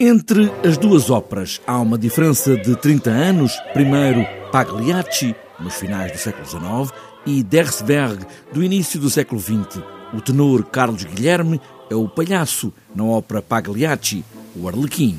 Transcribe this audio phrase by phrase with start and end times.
[0.00, 3.56] Entre as duas óperas há uma diferença de 30 anos.
[3.72, 6.92] Primeiro, Pagliacci, nos finais do século XIX,
[7.24, 9.80] e Dersberg, do início do século XX.
[10.12, 14.24] O tenor Carlos Guilherme é o palhaço na ópera Pagliacci,
[14.56, 15.16] o Arlequim.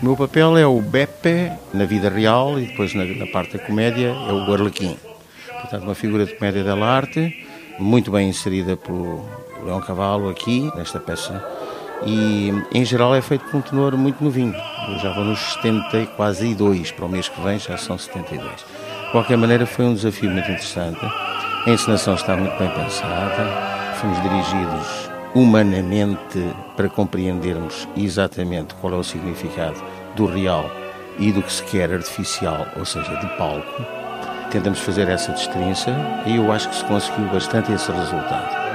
[0.00, 3.62] O meu papel é o Beppe na vida real e depois na, na parte da
[3.62, 4.96] comédia é o Arlequim.
[5.60, 7.36] Portanto, uma figura de comédia da arte,
[7.78, 9.24] muito bem inserida pelo
[9.64, 11.44] Leão Cavalo aqui, nesta peça.
[12.06, 14.54] E, em geral, é feito por um tenor muito novinho.
[14.88, 18.64] Eu já vou nos 70, quase 2, para o mês que vem já são 72.
[19.04, 21.00] De qualquer maneira, foi um desafio muito interessante.
[21.02, 23.94] A encenação está muito bem pensada.
[23.96, 26.42] Fomos dirigidos humanamente
[26.76, 29.82] para compreendermos exatamente qual é o significado
[30.14, 30.70] do real
[31.18, 33.97] e do que se quer artificial, ou seja, de palco
[34.48, 35.94] tentamos fazer essa distinção
[36.26, 38.68] e eu acho que se conseguiu bastante esse resultado.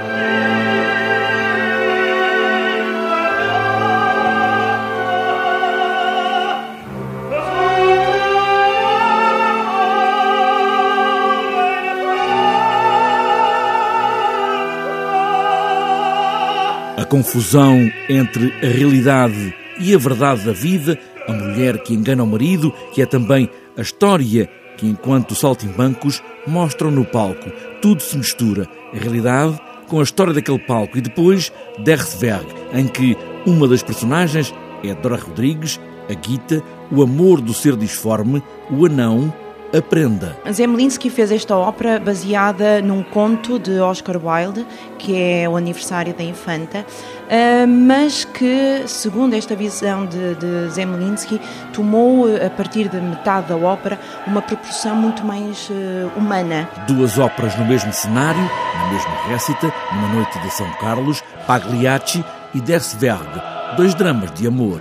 [16.96, 22.26] A confusão entre a realidade e a verdade da vida, a mulher que engana o
[22.26, 27.50] marido, que é também a história que, enquanto saltimbancos, mostram no palco.
[27.80, 33.16] Tudo se mistura, a realidade com a história daquele palco e depois Dersberg, em que
[33.46, 39.32] uma das personagens é Dora Rodrigues, a Guita, o amor do ser disforme, o anão,
[39.76, 40.36] a prenda.
[40.50, 44.64] Zemlinsky fez esta ópera baseada num conto de Oscar Wilde,
[44.98, 46.86] que é o aniversário da infanta,
[47.28, 51.40] ah, mas que, segundo esta visão de, de Zemlinsky,
[51.72, 56.68] tomou, a partir de metade da ópera, uma proporção muito mais uh, humana.
[56.86, 62.60] Duas óperas no mesmo cenário, na mesma récita, numa noite de São Carlos, Pagliacci e
[62.60, 63.42] Dersberg,
[63.76, 64.80] dois dramas de amor.